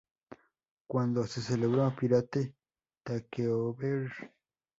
Cuando 0.87 1.25
se 1.27 1.41
celebró 1.43 1.95
"Pirate 1.95 2.55
Takeover! 3.03 4.09